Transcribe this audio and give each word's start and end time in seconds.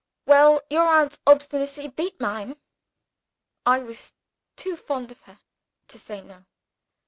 Well, 0.25 0.61
your 0.67 0.87
aunt's 0.87 1.19
obstinacy 1.27 1.87
beat 1.89 2.19
mine; 2.19 2.55
I 3.67 3.77
was 3.81 4.15
too 4.55 4.75
fond 4.75 5.11
of 5.11 5.21
her 5.25 5.37
to 5.89 5.99
say 5.99 6.21
No. 6.21 6.45